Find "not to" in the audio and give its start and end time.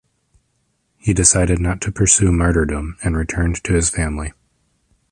1.59-1.91